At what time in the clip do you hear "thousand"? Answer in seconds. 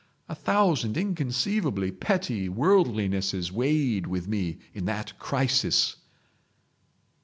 0.33-0.97